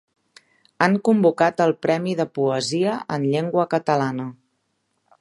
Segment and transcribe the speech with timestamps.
[0.85, 4.31] Han convocat el premi de poesia en llengua catalana.